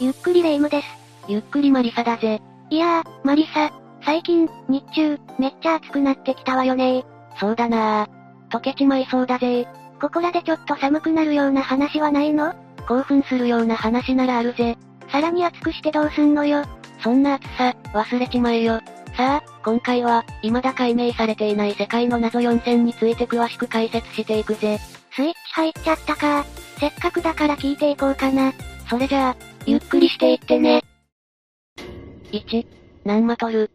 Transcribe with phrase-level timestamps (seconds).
[0.00, 0.86] ゆっくりレ夢ムです。
[1.28, 2.40] ゆっくりマリサだぜ。
[2.68, 3.72] いやー、マリサ、
[4.04, 7.04] 最近、日中、めっちゃ暑くなってきたわよね
[7.38, 8.08] そうだなー。
[8.50, 9.68] 溶けちまいそうだぜ
[10.00, 12.54] ここらでちょっと寒くなるような話はないの？
[12.88, 14.76] 興奮するような話ならあるぜ。
[15.12, 16.64] さらに暑くしてどうすんのよ？
[17.00, 18.80] そんな暑さ、忘れちまえよ。
[19.16, 24.78] さあ、今回は、未だ解明されていない世界の謎4選について詳しく解説していくぜ。
[25.12, 26.44] スイッチ入っちゃったか。
[26.78, 28.52] せっかくだから聞いていこうかな。
[28.88, 30.82] それじゃあ、ゆっくりしていってね。
[32.32, 32.66] 1、
[33.04, 33.70] ナンマトル。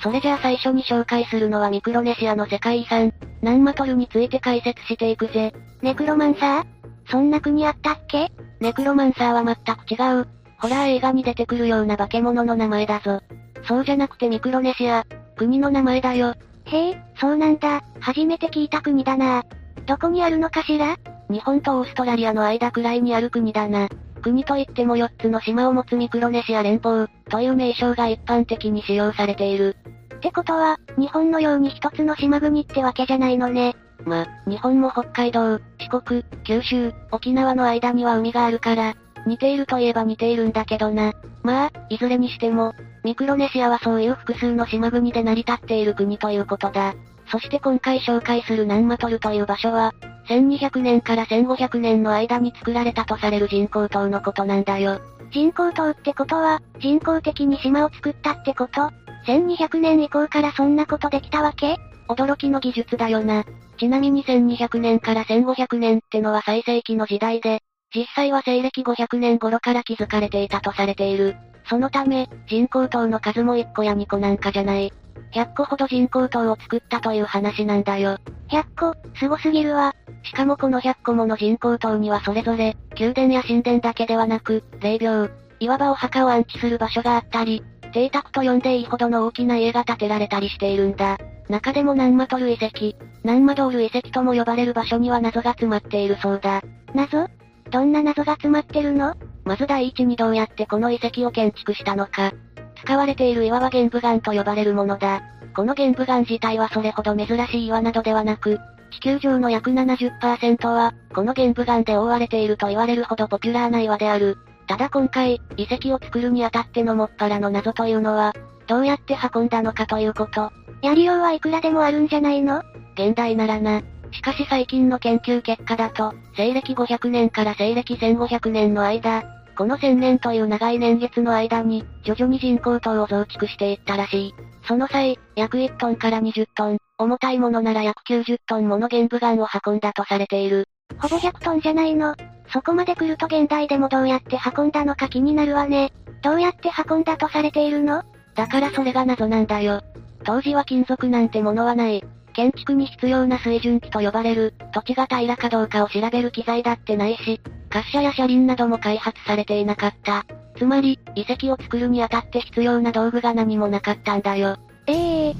[0.00, 5.52] それじゃあ最初に紹介するのはミクロネシアの世界遺産、ナンマトルについて解説していくぜ。
[5.82, 6.64] ネクロマンサー？
[7.10, 8.30] そんな国あったっけ？
[8.60, 10.28] ネクロマンサーは全く違う。
[10.58, 13.20] ホラー映画に出てくるような化け物の名前だぞ。
[13.66, 15.04] そうじゃなくてミクロネシア、
[15.34, 16.34] 国の名前だよ。
[16.66, 17.82] へえ、そうなんだ。
[17.98, 19.42] 初めて聞いた国だな。
[19.86, 20.96] どこにあるのかしら？
[21.28, 23.88] 日本とオーストラリアの間くらいにある国だな。
[24.26, 29.76] 国といっても4つの島を持つミクロネシア連邦、という名称が一般的に使用されている。
[30.16, 33.76] ってことは、日本のように一つの島国ってわけじゃないのね。
[34.04, 38.94] ま、日本も北海道、四国、九州、沖縄の間には海があるから、
[39.26, 41.12] 似ているといえば似ているんだけどな。
[41.44, 42.72] まあ、いずれにしても、
[43.04, 46.96] ミクロネシアはそういう複数の島国で成り立っている国ということだ。
[47.30, 49.92] そして今回紹介するナンマトルという場所は、
[50.28, 55.00] 1200年から1500年の間に作られたとされる人工島のことなんだよ。
[55.30, 58.90] 人工島ってことは、人工的に島を作ったってこと
[59.26, 61.76] ?1200 年以降からそんなことできたわけ？
[62.08, 63.44] 驚きの技術だよな。
[63.78, 67.60] ちなみに1200年から1500年ってのは最盛期の時代で、
[67.94, 71.36] 実際は西暦500年頃から築かれていたとされている。
[71.68, 74.92] そのため、人工島の数も1個や2個なんかじゃない。
[75.32, 78.18] 100個ほど人工島を作ったという話なんだよ。
[78.50, 79.94] 100個、すごすぎるわ。
[80.22, 91.18] しかもこの100個もの人工島にはそれぞれ、宮殿や神殿だけではなく、霊廟、岩場お墓を安置する場所があったり、邸宅と呼んでいいほどの大きな家が建てられたりしているんだ。
[91.48, 96.62] 中でもナンマトル遺跡、ナンマドール遺跡とも呼ばれる場所には謎が詰まっているそうだ。
[96.94, 97.28] 謎？
[97.70, 99.14] どんな謎が詰まってるの？
[99.44, 102.32] まず第一にどうやってこの遺跡を建築したのか。
[102.76, 105.22] 使われている岩は玄武岩と呼ばれるものだ。
[105.54, 108.58] この玄武岩自体はそれほど珍しい岩などではなく、
[108.90, 114.38] 地球上の約70%は、この玄武岩で覆われていると言われるほどポピュラーな岩である。
[114.66, 118.34] ただ今回、遺跡を作るにあたってのもっぱらの謎というのは、
[118.66, 120.50] どうやって運んだのかということ。
[120.82, 122.62] やりようはいくらでもあるんじゃないの？
[122.94, 123.82] 現代ならな。
[124.12, 129.24] しかし最近の研究結果だと、西暦500年から西暦1500年の間、
[129.56, 134.34] この1000年という長い年月の間に、徐々に人工島を増築していったらしい。
[134.68, 140.68] その際、約1トンから20トン、重たいものなら約90トンもの玄武岩を運んだとされている。
[140.98, 142.14] ほぼ100トンじゃないの。
[142.52, 145.92] そこまで来ると現代でもどうやって運んだのか気になるわね。
[146.22, 148.02] どうやって運んだとされているの？
[148.34, 149.82] だからそれが謎なんだよ。
[150.24, 152.04] 当時は金属なんてものはない。
[152.36, 157.40] 建築に必要な水準機と呼ばれる、土地が平らかどうかを調べる機材だってないし、
[157.72, 160.26] 滑車や車輪なども開発されていなかった。
[160.58, 164.58] つまり、遺跡を作るにあたって必要な道具が何もなかったんだよ。
[164.86, 165.34] ええー、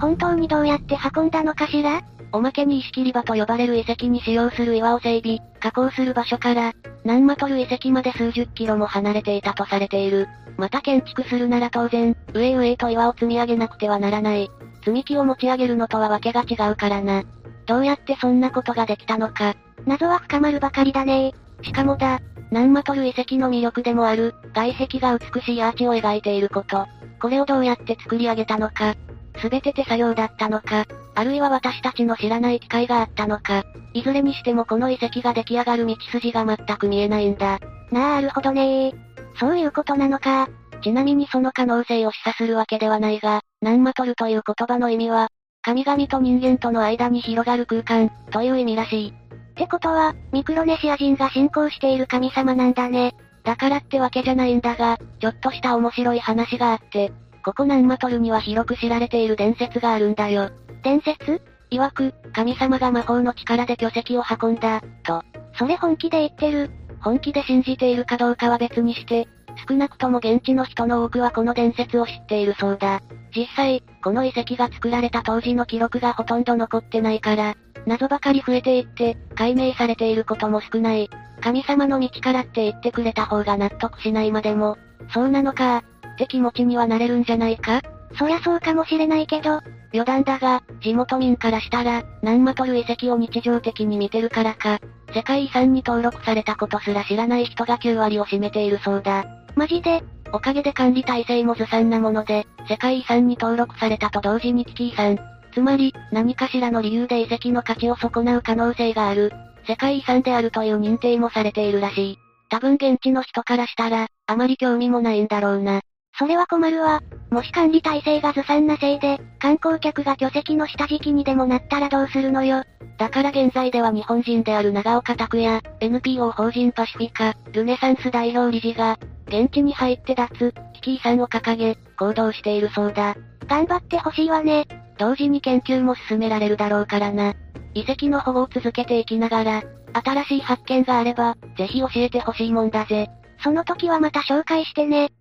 [0.00, 2.02] 本当にどうやって運んだのかしら？
[2.32, 6.72] おまけに石切り場と呼ばれる遺跡に使用する岩を整備、加工する場所から、
[7.04, 10.26] ナンマトル遺跡まで数十キロも離れていたとされている。
[10.56, 14.50] また建築するなら当然、上へ上へと岩を積み上げなくてはならない。
[14.80, 17.22] 積み木を持ち上げるのとはわけが違うからな。
[17.66, 19.54] どうやってそんなことができたのか。
[19.86, 21.32] 謎は深まるばかりだね
[21.62, 22.20] しかもだ、
[22.50, 26.86] ナンマトル遺跡の魅力でもある、外壁が美しいアーチを描いていること。
[27.20, 28.94] これをどうやって作り上げたのか。
[29.40, 33.62] すべて手作業だったのか、あるいは私たちの知らない機会があったのか。
[33.92, 37.60] いずれにしてもこの遺跡が出来上がる道筋が全く見えないんだ。
[37.90, 38.94] なあ、あるほどね
[39.38, 40.48] そういうことなのか。
[40.82, 45.28] ちなみにその可能性を示唆するわけではないが、ナンマトルという言葉の意味は、
[45.62, 49.10] 神々と人間との間に広がる空間、という意味らしい。
[49.10, 53.14] ってことは、ミクロネシア人が信仰している神様なんだね。
[53.44, 57.12] だからってわけじゃないんだが、ちょっとした面白い話があって、
[57.44, 60.50] ここナンマトルには広く知られている伝説があるんだよ。
[60.82, 61.42] 伝説？
[61.70, 65.22] 曰く、神様が魔法の力で巨石を運んだ、と。
[65.58, 66.70] それ本気で言ってる。
[67.00, 69.26] 本気で信じているかどうかは別にして、
[69.68, 73.00] 少なくとも現地の人の多くはこの伝説を知っているそうだ。
[73.34, 77.54] 実際、この遺跡が作られた当時の記録がほとんど残ってないから、
[77.86, 81.08] 謎ばかり増えていって、解明されていることも少ない。
[81.40, 84.76] 神様の道からって言ってくれた方が納得しないまでも、
[85.12, 85.78] そうなのか
[86.14, 87.80] って気持ちにはなれるんじゃないか？
[88.16, 89.60] そりゃそうかもしれないけど、
[89.92, 94.78] 余談だが、地元民からしたら、ナンマトル遺跡を日常的に見てるからか、
[95.14, 99.24] 世界遺産に登録されたことすら知らない人が9割を占めているそうだ。
[99.56, 100.02] マジで？
[100.32, 105.18] おかげで管理体制もずさんなもので、世界遺産に登録されたと同時に危機遺産。
[105.52, 109.32] つまり、何かしらの理由で遺跡の価値を損なう可能性がある。
[109.66, 112.18] 世界遺産であるという認定もされているらしい。
[112.48, 115.80] 多分現地の人からしたら、あまり興味もないんだろうな。
[116.20, 117.00] それは困るわ。
[117.30, 122.62] もし管理体制がずさんなせいで、観光客が巨石の下敷きにでもなったらどうするのよ。
[122.98, 133.16] だから現在では日本人である長岡拓也、NPO 法人パシフィカ、ルネサンス代表理事が、現地に入って脱、危機遺産を掲げ、行動しているそうだ。
[133.48, 134.66] 頑張ってほしいわね。
[134.98, 137.32] 同時に研究も進められるだろうからな。
[137.72, 139.62] 遺跡の保護を続けていきながら、
[139.94, 143.08] 新しい発見があれば、ぜひ教えてほしいもんだぜ。
[143.42, 145.12] その時はまた紹介してね。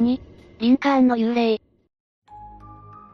[0.00, 0.20] 2、
[0.60, 1.60] リンカーンの幽霊。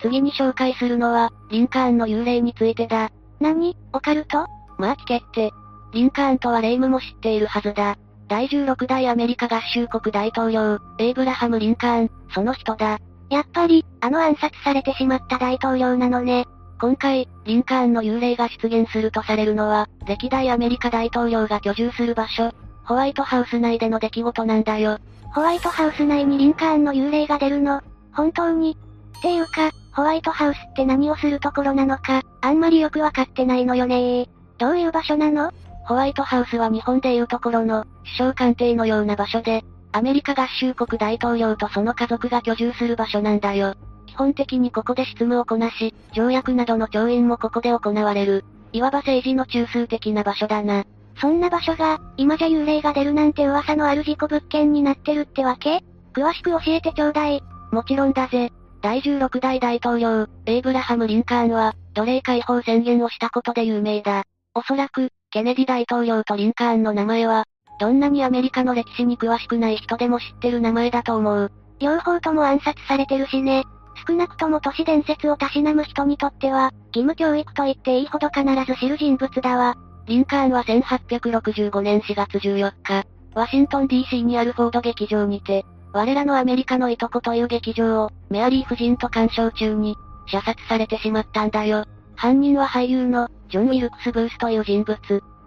[0.02, 3.10] 次に紹介するのは、リンカーンの幽霊についてだ。
[3.40, 3.76] 何？
[3.92, 4.46] オカルト？
[4.76, 5.50] まあ聞けって。
[5.94, 7.96] リンカーンとはレイムも知っているはずだ。
[8.28, 12.98] 第16代アメリカ合衆国大統領、エイブラハム・リンカーン、その人だ。
[13.30, 16.46] やっぱり、あの暗殺されてしまった大統領なのね。
[16.80, 22.52] 今回、リンカーンの幽霊が出現するとされるのは、歴代アメリカ大統領が居住する場所、
[22.84, 24.98] ホワイトハウス内での出来事なんだよ。
[25.34, 27.82] ホワイトハウス内にリンカーンの幽霊が出るの
[28.12, 28.76] 本当に？
[29.18, 34.28] っていうか、ホワイトハウスって何をするところなのか、あんまりよくわかってないのよね
[34.58, 35.50] どういう場所なの？
[35.86, 43.74] ホワイトハウスは日本でいうところの、首相官邸のような場所で、アメリカ合衆国大統領とその家族が居住する場所なんだよ。
[44.06, 48.44] 基本的にここで執務をこなし、条約などの調印もここで行われる。
[48.72, 50.84] いわば政治の中枢的な場所だな。
[51.20, 55.82] そんな場所が、今じゃ幽霊が出るなんて噂のある事故物件になってるってわけ？
[56.12, 57.42] 詳しく教えてちょうだい。
[57.72, 58.52] もちろんだぜ。
[58.82, 64.24] 第16代大統領、エイブラハム・リンカーンは、奴隷解放宣言をしたことで有名だ。
[64.54, 67.44] おそらく、ケネディ大統領とリンカーンの名前は、
[67.80, 71.50] どんなにアメリカの歴史に詳しくない人でも知ってる名前だと思う。
[71.80, 73.64] 両方とも暗殺されてるしね。
[74.06, 79.76] 少なくとも都市伝説をたしなむ人にとっては、義務教育と言っていいほど必ず知る人物だわ。
[80.06, 89.96] リンカーンは1865年4月14日、ワシントン DC にあるフォード劇場にて、我らのアメリカのいとこという劇場を、メアリー夫人と鑑賞中に、
[90.26, 91.84] 射殺されてしまったんだよ。
[92.16, 94.98] 犯人は俳優の、ジョン・ウィルクス・ブースという人物。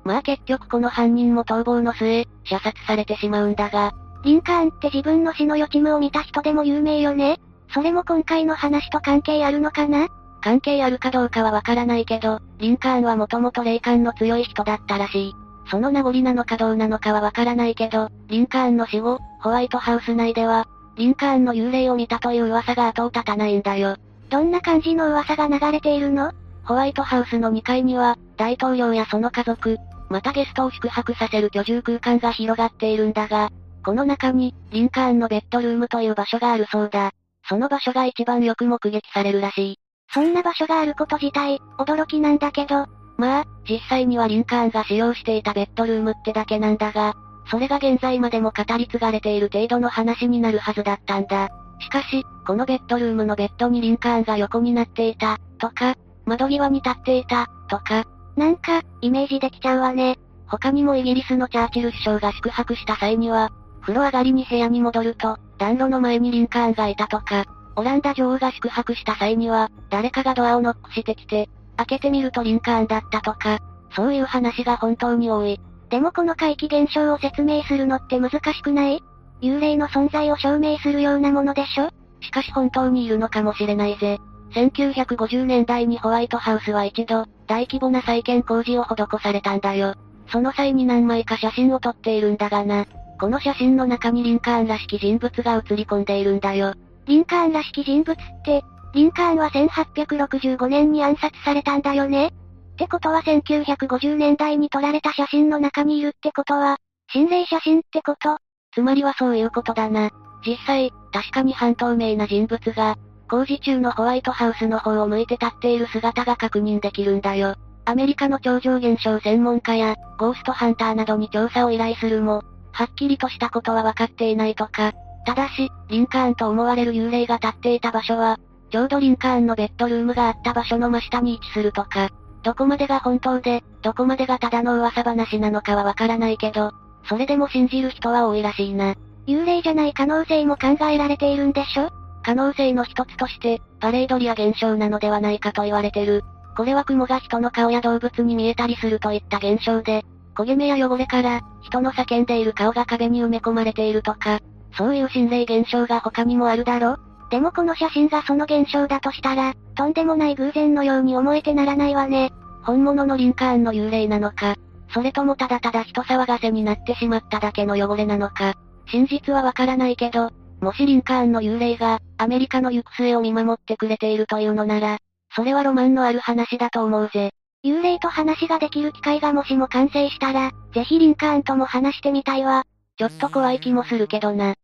[0.04, 3.94] まあ結局この犯人も逃亡の末、射殺されてしまうんだが。
[4.24, 7.40] リンカーンって自分の死の予知夢を見た人でも有名よね
[7.74, 10.08] それも今回の話と関係あるのかな？
[10.48, 15.34] 関係あるかどうかはわからないけど、リンカーンはもともと霊感の強い人だったらしい。
[15.70, 20.66] その名残なのかどうなのかはわからないけど、リンカーンの死後、ホワイトハウス内では、
[20.96, 23.98] リンカーンの幽霊を見たという噂が後を絶たないんだよ。
[24.30, 26.32] どんな感じの噂が流れているの？
[26.64, 29.76] ホワイトハウスの2階には、大統領やその家族、
[30.10, 33.50] またゲストを宿泊させる居住空間が広がっているんだが、
[33.84, 37.12] この中に、リンカーンのベッドルームという場所があるそうだ。
[37.50, 39.80] その場所が一番よく目撃されるらしい。
[40.14, 42.86] そんな場所があること自体、驚きなんだけど。
[43.18, 47.16] まあ、実際にはリンカーンが使用していたベッドルームってだけなんだが、
[47.50, 51.50] それが現在までも語り継がれている程度の話になるはずだったんだ。
[51.80, 55.96] しかし、このベッドルームのベッドにリンカーンが横になっていた、とか、
[56.26, 58.04] 窓際に立っていた、とか。
[58.36, 60.18] なんか、イメージできちゃうわね。
[60.48, 63.50] 他にもイギリスのチャーチル首相が宿泊した際には、
[63.82, 67.46] 風呂上がりに部屋に戻ると、暖炉の前にリンカーンがいたとか、
[67.78, 73.60] オランダ女王が宿泊した際には、誰かがドアをノックしてきて、開けてみるとリンカーンだったとか、
[73.96, 75.62] そういう話が本当に多い。
[75.90, 79.00] でもこの怪奇現象を説明するのって難しくない？
[79.42, 81.90] 幽霊の存在を証明するようなものでしょ？
[82.20, 84.18] しかし本当にいるのかもしれないぜ。
[84.56, 89.94] 1950年代にホワイトハウスは一度、大規模な再建工事を施されたんだよ。
[90.32, 92.88] その際に何枚か写真を撮っているんだがな。
[93.20, 96.74] この写真の中にリンカーンらしき人物が写り込んでいるんだよ。
[97.08, 106.78] リンカーンらしき人物って、リンカーンは1865年に暗殺されたんだよねってことは1950年代に撮られた写真の中にいるってことは、
[107.12, 108.38] 心霊写真ってこと
[108.74, 110.12] つまりはそういうことだな。
[110.46, 112.96] 実際、確かに半透明な人物が、
[113.30, 117.56] 工事中のホワイトハウスの方を向いて立っている姿が確認できるんだよ。
[117.86, 124.94] アメリカの超常現象専門家や、ゴーストハンターなどに調査を依頼するも、はっきりとしたことは分かっていないとか、
[125.28, 128.40] ただし、リンカーンと思われる幽霊が立っていた場所は、
[128.72, 132.12] ちょうどリンカーンのベッドルームがあった場所の真下に位置するとか、
[132.44, 136.72] どこまでが本当で、どこまでがただの噂話なのかはわからないけど、
[137.10, 138.96] それでも信じる人は多いらしいな。
[139.28, 141.90] 幽霊じゃない可能性も考えられているんでしょ？
[142.24, 146.24] 可能性の一つとして、パレードリア現象なのではないかと言われてる。
[146.56, 150.06] これは雲が人の顔や動物に見えたりするといった現象で、
[150.36, 154.40] 焦げ目や汚れから、人の叫んでいる顔が壁に埋め込まれているとか、
[154.78, 156.98] そういう心霊現象が他にもあるだろ？
[157.30, 162.32] でもこの写真がその現象だとしたら、とんでもない偶然のように思えてならないわね。
[162.64, 164.56] 本物のリンカーンの幽霊なのか、
[164.94, 168.54] それともただただ人騒がせになってしまっただけの汚れなのか、
[168.86, 170.30] 真実はわからないけど、
[170.62, 174.98] もしリンカーンの幽霊が、アメリカの行く末を見守ってくれているというのなら、
[175.36, 177.32] それはロマンのある話だと思うぜ。
[177.64, 182.64] 幽霊と話ができる機会がもしも完成したら、ぜひリンカーンとも話してみたいわ。
[182.98, 184.56] ちょっと怖い気もするけどな。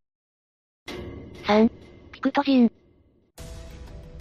[1.44, 1.70] 3、
[2.14, 2.72] ピクトジン。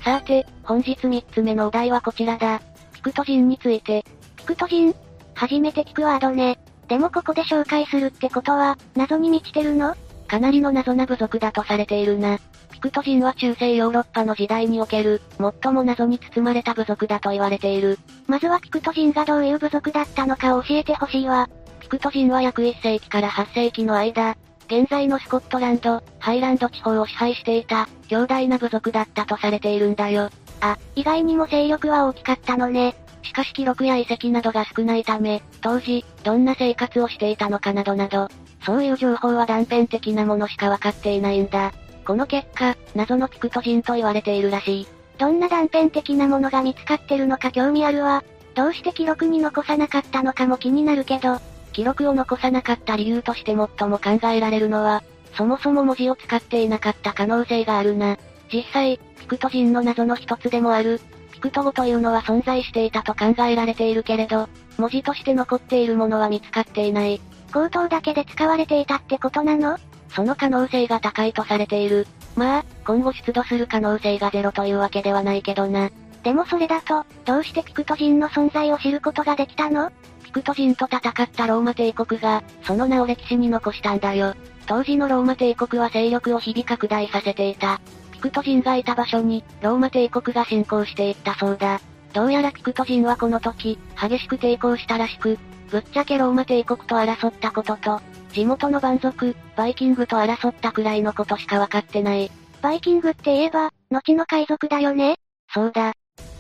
[0.03, 2.61] さて、本日3つ目のお題はこちらだ。
[2.95, 4.05] ピクトジンについて。
[4.37, 4.95] ピクトジン
[5.35, 6.59] 初めて聞くワードね。
[6.89, 9.95] でもここで紹介するってことは、謎に満ちてるの？
[10.27, 12.41] かなりの謎な部族だとされているな。
[12.73, 15.21] ピクト人は中世ヨーロッパの時代における、
[15.63, 17.99] 最も謎に包まれた部族だと言われている。
[18.27, 21.49] まずはピクト人がどういう部族だったのか教えてほしいわ。
[21.79, 24.37] ピクト人は約1世紀から8世紀の間、
[24.73, 30.31] 現在のスコットランド、ハイランド地方を支配していた、強大な部族だったとされているんだよ。
[30.63, 32.95] あ、意外にも勢力は大きかったのね。
[33.23, 38.29] しかし記録や遺跡などが少ないため、当時、どんな生活をしていたのかなどなど、
[38.65, 41.75] そういう情報は断片的なものしかわかっていないんだ。
[42.07, 44.87] この結果、謎のピクト人と言われているらしい。
[45.19, 48.25] どんな断片的なものが見つかってるのか興味あるわ。
[48.55, 51.41] どうして記録に残さなかったのかも気になるけど、
[51.73, 55.03] 記録を残さなかった理由として最も考えられるのは、
[55.35, 58.19] そもそも文字を使っていなかった可能性があるな。
[58.53, 61.01] 実際、ピクト人の謎の一つでもある、
[61.33, 67.21] ピクト語というのは存在していたと考えられているけれど、文字として残っているものは見つかっていない。
[67.53, 69.79] 強盗だけで使われていたってことなの？
[70.11, 72.07] その可能性が高いとされている。
[72.37, 75.91] まあ、今後出土する可能性がゼロというわけではないけどな。
[76.23, 79.91] でもそれだと、どうしてピクト人の存在を知ることができたの？
[80.23, 84.35] ピクト人と戦ったローマ帝国が、その名を歴史に残したんだよ。
[84.67, 87.81] 当時のローマ帝国は勢力を日々拡大させていた。
[88.13, 91.81] ピクト人がいた場所に、ローマ帝国が侵攻していったそうだ。
[92.13, 95.39] どうやらピクト人はこの時、激しく抵抗したらしく、
[95.71, 98.01] ぶっちゃけローマ帝国と争ったことと、
[98.33, 102.31] 地元の蛮族、バイキングと争ったくらいのことしかわかってない。
[102.61, 105.17] バイキングって言えば、後の海賊だよね？
[105.53, 105.93] そうだ。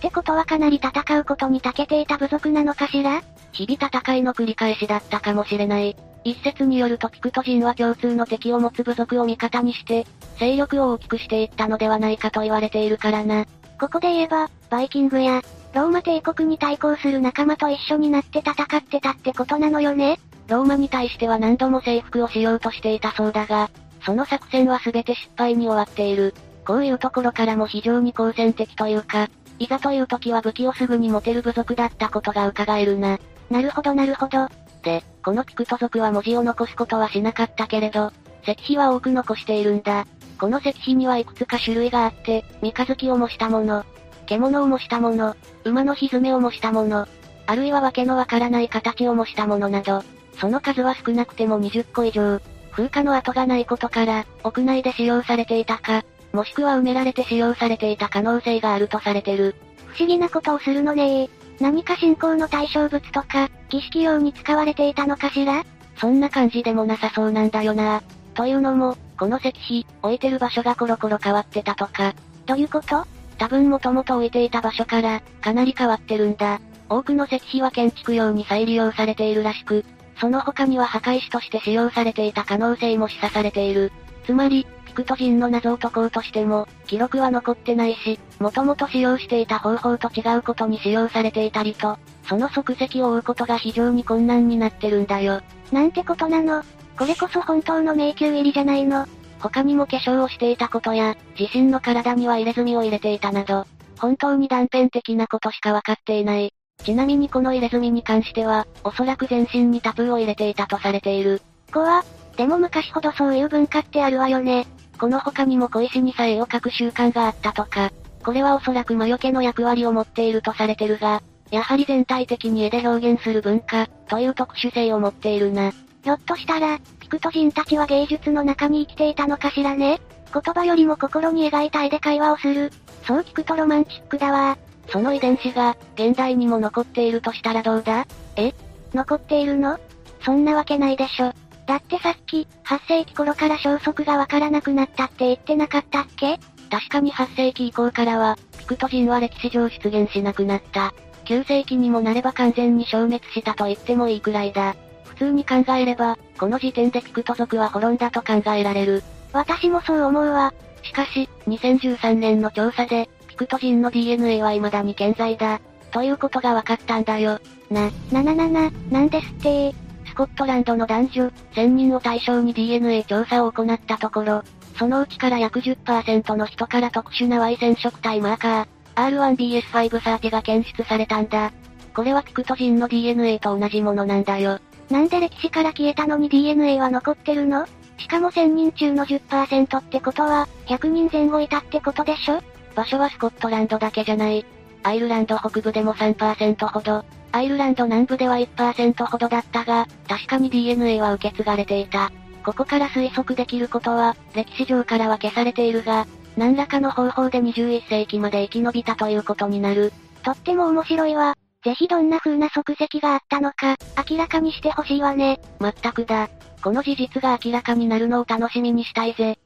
[0.02, 3.22] ってことはかなり戦うことに長けていた部族なのかしら？
[3.52, 5.96] 日々戦いの繰り返しだったかもしれない。
[6.24, 10.04] 一説によるとピクト人は共通の敵を持つ部族を味方にして、
[10.40, 13.46] 勢力を大きくしていったのではないかと言われているからな。
[13.78, 15.40] ここで言えば、バイキングや、
[15.72, 20.18] ローマ帝国に対抗する仲間と一緒になって戦ってたってことなのよね？
[20.48, 23.70] ローマに対しては何度も征服をしようとしていたそうだが、
[24.04, 26.34] その作戦は全て失敗に終わっている。
[26.64, 29.28] こういうところからも非常に好戦的というか、
[29.62, 33.18] いざという時は武器をすぐに持てる部族だったことが伺えるな。
[33.50, 34.48] なるほどなるほど。
[34.82, 40.06] で、このピクト族は文字を残すことはしなかったけれど、石碑は多く残しているんだ。
[40.38, 43.84] この石碑にはいくつか種類があって、三日月を模したもの、
[44.26, 47.06] 獣を模したもの、馬の蹄を模したもの、
[47.46, 50.02] あるいはわけのわからない形を模したものなど、
[50.40, 52.40] その数は少なくても20個以上。
[52.72, 59.54] 風化の跡がないことから、屋内で使用されていたか、もしくは埋められて使用されていた可能性があるとされてる。
[59.86, 61.28] 不思議なことをするのね
[61.60, 65.64] 何か信仰の対象物とか、儀式用に使われていたのかしら？
[65.96, 68.02] そんな感じでもなさそうなんだよな。
[68.34, 72.14] というのも、この石碑、置いてる場所がコロコロ変わってたとか。
[72.46, 73.04] どういうこと？
[73.38, 76.60] 多分もともと置いていた場所から、かなり変わってるんだ。
[76.88, 79.84] 多くの石碑は建築用に再利用されているらしく、
[80.18, 83.92] その他には墓石として使用されていた可能性も示唆されている。
[84.24, 95.40] つまり、ピクト人の謎を解こうとしても、記録は残ってないし、もともと使用していた方法と違うことに使用されていたりと、その足跡を追うことが非常に困難になってるんだよ。
[95.72, 96.62] なんてことなの？
[96.98, 99.06] これこそ本当の迷宮入りじゃないの？
[99.40, 103.66] 他にも化粧をしていたことや、自身の体には入れ墨を入れていたなど、
[103.98, 106.52] 本当に断片的なことしかわかっていない。
[106.84, 111.40] ちなみにこの入れ墨に関しては、おそらく全身にタプーを入れていたとされている。
[111.72, 112.04] 怖
[112.36, 114.66] でも昔ほどそういう文化ってあるわよね。
[115.02, 117.90] この他にも小石にさえ絵を描く習慣があったとか、
[118.24, 125.72] これはおそらく魔除けの役割を持っているとされてるが、やはり全体的に絵で表現する文化、という特殊性を持っているな。
[126.04, 130.00] ひょっとしたら、ピクト人たちは芸術の中に生きていたのかしらね
[130.32, 132.70] 言葉よりも心に描いた絵で会話をする。
[133.04, 134.56] そう聞くとロマンチックだわ
[134.88, 138.06] その遺伝子が、現代にも残っているとしたらどうだ
[138.36, 138.54] え
[138.94, 139.80] 残っているの
[140.24, 141.32] そんなわけないでしょ。
[141.66, 146.38] だってさっき、8世紀頃から消息がわからなくなったって言ってなかったっけ？
[146.70, 150.92] 確かに8世紀以降からは、ピクト人は歴史上出現しなくなった。
[151.24, 154.74] 9世紀にもなれば完全に消滅したと言ってもいいくらいだ。
[155.04, 159.02] 普通に考えれば、この時点でピクト族は滅んだと考えられる。
[159.32, 160.52] 私もそう思うわ。
[160.82, 165.60] しかし、2013年の調査で、ピクト人の DNA は未だに健在だ。
[165.92, 167.38] ということが分かったんだよ。
[167.70, 169.74] な、なななな、なんですって
[170.12, 174.42] スコットランドの男女、1000人を対象に DNA 調査を行ったところ、
[174.78, 181.50] そのうちから約10%の人から特殊な Y 染色体マーカー、R1BS530 が検出されたんだ。
[181.94, 184.58] これはピクト人の DNA と同じものなんだよ。
[184.90, 187.66] なんで歴史から消えたのに DNA は残ってるの？
[187.96, 192.42] しかも1000人中の10%ってことは、100人前後いたってことでしょ？
[192.74, 194.44] 場所はスコットランドだけじゃない。
[194.82, 202.12] アイルランド北部でも3%ほど、アイルランド南部では1%ほどだったが、確かに DNA は受け継がれていた。
[202.44, 209.92] ここから推測できることは、歴史上からは消されているが、何らかの方法で21世紀まで生き延びたということになる。
[210.22, 211.34] とっても面白いわ。
[211.64, 213.76] ぜひどんな風な足跡があったのか、
[214.10, 215.40] 明らかにしてほしいわね。
[215.58, 216.28] まったくだ。
[216.62, 219.38] この事実が明らかになるのを楽しみにしたいぜ。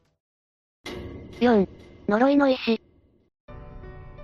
[1.40, 1.68] 4.
[2.08, 2.80] 呪いの石。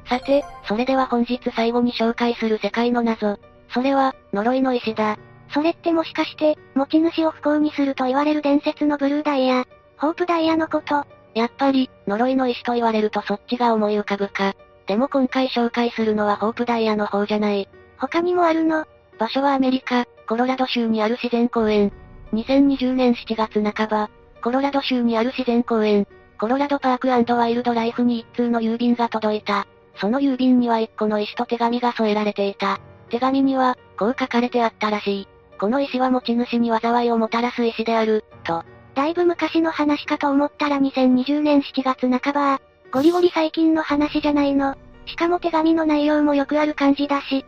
[0.08, 3.38] さて、それでは本日最後に紹介する世界の謎。
[3.72, 5.18] それは、呪いの石だ。
[5.52, 9.64] それってもしかして、持ち主を不幸にすると言われる伝説のブルーダイヤ、
[9.98, 11.06] ホープダイヤのこと。
[11.34, 14.54] やっぱり、呪いの石と言われるとそっちが思い浮かぶか。
[14.86, 17.68] でも今回紹介するのはホープダイヤの方じゃない。
[17.98, 18.84] 他にもあるの
[19.18, 21.92] 場所はアメリカ、コロラド州にある自然公園。
[22.32, 24.10] 2020年7月半ば、
[24.42, 26.06] コロラド州にある自然公園、
[26.38, 29.66] コロラドパークワイルドライフに一通の郵便が届いた。
[29.96, 32.80] その郵便には一個の石と手紙が添えられていた。
[33.12, 35.28] 手紙には、こう書かれてあったらしい。
[35.60, 38.64] この石は持ち主に災いをもたらす石である、と。
[38.94, 42.60] だいぶ昔の話かと思ったら2020年7月半ば。
[42.90, 44.76] ゴリゴリ最近の話じゃないの。
[45.04, 47.44] しかも手紙の内容もよくある感じだし。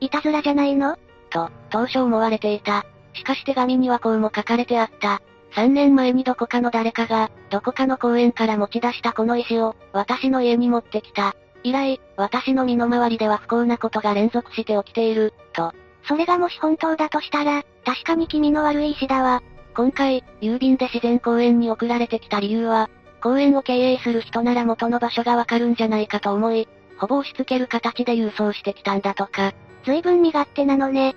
[0.00, 0.98] いたずらじゃないの？
[1.30, 2.84] と、当初思われていた。
[3.14, 5.22] しかし手紙にはこうも書かれてあった。
[5.54, 11.34] 3年前にどこかの誰かが、どこかの公園から持ち出したこの石を、私の家に持ってきた。
[11.62, 15.72] 以来、私の身の回りでは不幸なことが連続して起きている、と。
[16.04, 19.42] それがもし本当だとしたら、確かに気味の悪い石だわ。
[19.74, 22.88] 今回、郵便で自然公園に送られてきた理由は、
[23.22, 26.68] 公園を経営する人なら元の場所がわかるんじゃないかと思い、
[26.98, 29.52] ほぼ押し付ける形で郵送してきたんだとか。
[29.84, 31.10] 随分身勝手なのね。
[31.10, 31.14] っ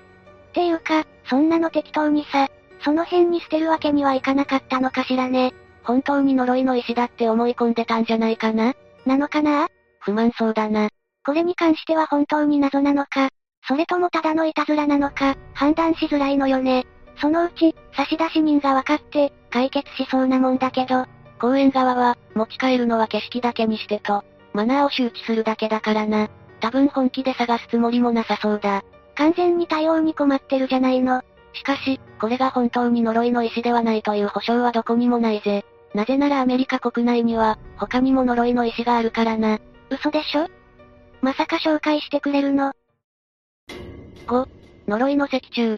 [0.54, 2.50] ていうか、そんなの適当にさ、
[2.84, 5.54] その辺に捨てるわけにはいかなかったのかしらね。
[5.84, 8.74] 本当に呪いの石だって思い込んでたんじゃないかな
[9.06, 9.68] なのかな？
[10.02, 10.90] 不満そうだな。
[11.26, 13.30] これに関しては本当に謎なのか、
[13.68, 16.86] それともただのいたずらなのか、判断しづらいのよね。
[17.20, 21.06] そのうち、差出人が分かって、解決しそうなもんだけど、
[21.40, 26.30] 公園側は、持ち帰るのは景色だけにしてと、マナーを周知するだけだからな。
[26.60, 28.84] 多分本気で探すつもりもなさそうだ。
[29.16, 31.22] 完全に対応に困ってるじゃないの。
[31.54, 35.66] しかし、これが本当に呪いの石ではないという保証はどこにもないぜ。
[35.94, 39.60] なぜならアメリカ国内には、他にも呪いの石があるからな。
[39.92, 40.48] 嘘でしょ？
[41.22, 42.72] まさか紹介してくれるの
[44.26, 44.48] ?5、
[44.88, 45.78] 呪いの石柱。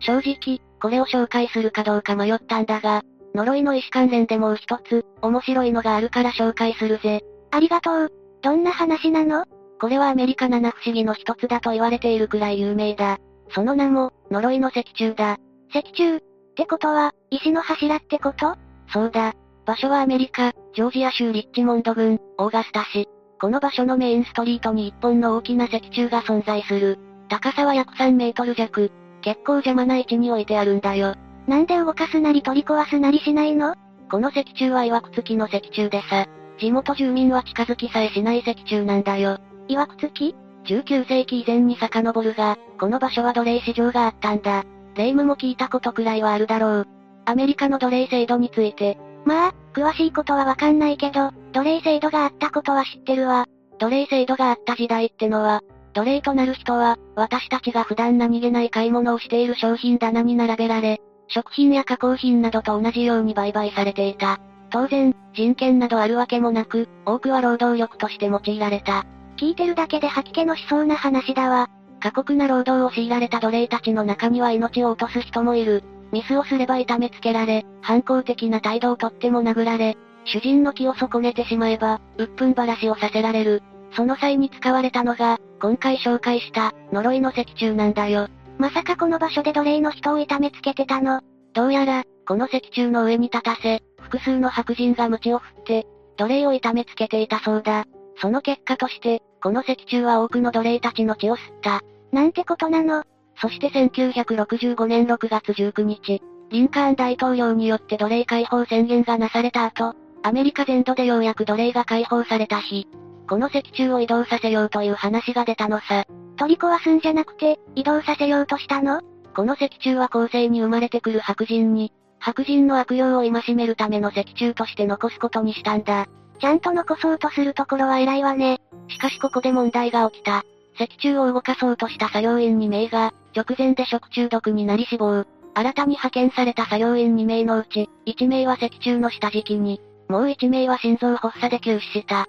[0.00, 3.02] 正直、これを紹介するかどうか迷ったんだが、
[3.34, 7.22] 呪いの石関連でもう一つ、面白いのがあるから紹介するぜ。
[7.50, 8.12] ありがとう。
[8.40, 9.44] どんな話なの？
[9.78, 13.18] これはアメリカ七不思議の一つだと言われているくらい有名だ。
[13.50, 15.36] その名も、呪いの石柱だ。
[15.68, 16.20] 石柱っ
[16.56, 18.56] てことは、石の柱ってこと？
[18.88, 19.34] そうだ。
[19.66, 23.08] 場所はアメリカ、ジョージア州リッチモンド郡、オーガスタ市。
[23.40, 27.00] この場所のメインストリートに一本の大きな石柱が存在する。
[27.28, 28.92] 高さは約3メートル弱。
[29.22, 31.16] 結構邪魔な位置に置いてあるんだよ。
[31.48, 33.74] なんで動かすなり取り壊すなりしないの？
[34.08, 36.26] この石柱は曰く付きの石柱でさ。
[36.60, 39.38] 地元住民は近づきさえしない石柱なんだよ。
[39.68, 40.36] 曰く付き
[40.72, 44.64] ?19 世紀以前に遡るが、この場所は奴隷市場があったんだ。
[44.94, 46.86] 霊夢も聞いたことくらいはあるだろう。
[47.24, 53.46] アメリカの奴隷制度について、まあ、詳しいことはわかんないけど、奴隷制度があったことは知ってるわ。
[53.78, 55.62] 奴隷制度があった時代ってのは、
[55.92, 64.38] 奴隷となる人は、私たちが普段何気ない買い物をしている商品棚に並べられ、食品や加工品などと同じように売買されていた。
[64.70, 69.04] 当然、人権などあるわけもなく、多くは労働力として用いられた。
[69.36, 71.68] 聞いてるだけで吐き気のしそうな話だわ。
[72.00, 75.82] 過酷な労働を強いられた奴隷たちの中には命を落とす人もいる。
[76.16, 83.62] ミスをすれば痛めつけられ、反抗的な態度をとっても殴られ、主人の気を損ねてしまえば、鬱憤ばらしをさせられる。
[83.94, 88.28] その際に使われたのが、今回紹介した、呪いの石柱なんだよ。
[88.56, 91.20] まさかこの場所で奴隷の人を痛めつけてたの？
[91.52, 97.84] どうやら、この石柱の上に立たせ、複数の白人が鞭を振って、奴隷を痛めつけていたそうだ。
[98.22, 101.82] その結果として、この石柱は多くの奴隷たちの血を吸った。
[102.10, 103.04] なんてことなの？
[103.40, 112.86] そして1965年6月19日、リンカーン大統領によって奴隷解放宣言がなされた後、アメリカ全土でようやく奴隷が解放された日、
[113.28, 116.04] この石柱を移動させようという話が出たのさ。
[116.38, 119.00] 取り壊すんじゃなくて、移動させようとしたの？
[119.34, 126.06] この石柱は後世に生まれてくる白人に、白人の悪用を戒めるための石柱として残すことにしたんだ。
[126.38, 128.60] ちゃんと残そうとするところは偉いわね。
[128.88, 130.44] しかしここで問題が起きた。
[130.78, 135.24] 石柱を動かそうとした作業員2名が、直前で食中毒になり死亡。
[135.54, 142.26] 新たに派遣された作業員2名のうち、1名は石柱の下敷きに、もう1名は心臓発作で急死した。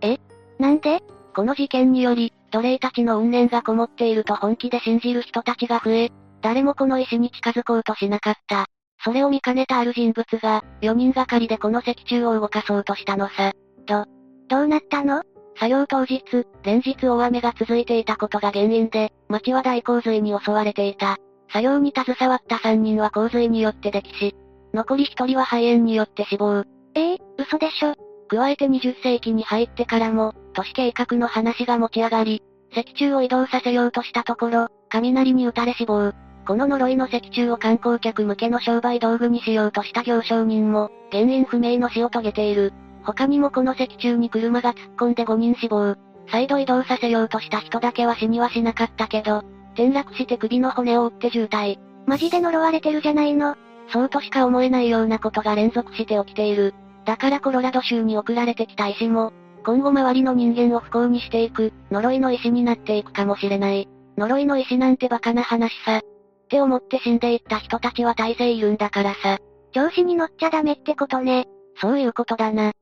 [0.00, 0.18] え？
[0.58, 1.02] なんで？
[1.34, 8.66] この事件により、奴隷たちの怨念がこもっていると本気で信じる人たちが増え、誰もこの石に近づこうとしなかった。
[9.04, 13.52] それを見かねたある人物が、4人がかりでこの石柱を動かそうとしたのさ。
[13.86, 14.06] ど、
[14.48, 15.22] どうなったの？
[15.56, 16.22] 作業当日、
[16.62, 21.18] 連日大雨が続いていたことが原因で、町は大洪水に襲われていた。
[21.52, 24.34] 作業に携わった3人は洪水によって溺死。
[24.72, 26.64] 残り1人は肺炎によって死亡。
[26.94, 27.94] ええー、嘘でしょ。
[28.28, 36.12] 加えて20世紀に入ってからも、都市計画の話が持ち上がり、石柱を移動させようとしたところ、雷に打たれ死亡。
[36.46, 42.72] この呪いの石柱を観光客向けの商売道具にしようとした行商人も、原因不明の死を遂げている。
[43.04, 45.96] 他にもこの石柱に車が突っ込んで5人死亡。
[46.30, 49.42] 再度移動させようとした人だけは死にはしなかったけど、
[49.74, 51.78] 転落して首の骨を折って渋滞。
[52.06, 53.56] マジで呪われてるじゃないの。
[53.88, 56.74] そうとしか思えないようなことが連続して起きている。
[57.04, 59.32] だからコロラド州に送られてきた石も、
[59.64, 63.88] 今後周りの人間を不幸にしていく、呪いの石になっていくかもしれない。
[64.16, 65.98] 呪いの石なんてバカな話さ。
[65.98, 66.00] っ
[66.48, 69.38] て思って死んでいった人たちは大勢いるんだからさ。
[69.72, 71.46] 調子に乗っちゃダメってことね。
[71.80, 72.72] そういうことだな。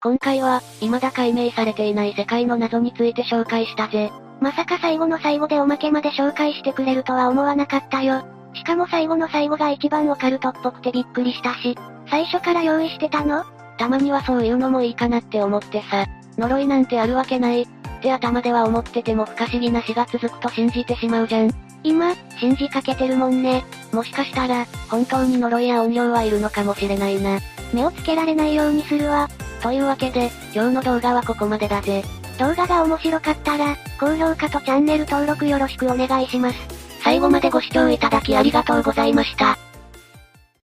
[0.00, 4.12] 今回は、未だ解明されていない世界の謎について紹介したぜ。
[4.40, 8.22] まさか最後の最後でおまけまで紹介してくれるとは思わなかったよ。
[8.54, 11.76] しかも最後の最後が一番オカルトっぽくてびっくりしたし、
[12.08, 13.44] 最初から用意してたの？
[13.76, 16.06] たまにはそういうのもいいかなって思ってさ。
[16.36, 17.62] 呪いなんてあるわけない。
[17.62, 17.66] っ
[18.00, 21.50] て頭では思ってても不可思議な死が続くと信じてしまうじゃん。
[21.82, 23.64] 今、信じかけてるもんね。
[23.92, 27.40] もしかしたら、本当に呪いや怨霊はいるのかもしれないな。
[27.74, 29.28] 目をつけられないようにするわ。
[29.62, 32.02] というわけで、今日の動画はここまでだぜ。
[32.38, 36.56] 動画が面白かったら、高評価とチャンネル登録よろしくお願いします。
[37.02, 39.67] 最後までご視聴いただきありがとうございました。